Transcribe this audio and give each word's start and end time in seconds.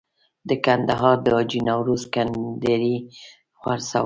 د 0.49 0.51
کندهار 0.65 1.17
د 1.25 1.27
حاجي 1.31 1.59
نوروز 1.69 2.03
کنډیري 2.13 2.95
خرڅول. 3.59 3.99